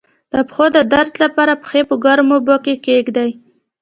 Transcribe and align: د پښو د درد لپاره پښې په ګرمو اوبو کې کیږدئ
د 0.33 0.35
پښو 0.49 0.65
د 0.75 0.79
درد 0.93 1.13
لپاره 1.23 1.53
پښې 1.63 1.81
په 1.89 1.95
ګرمو 2.03 2.33
اوبو 2.37 2.55
کې 2.65 2.73
کیږدئ 2.85 3.29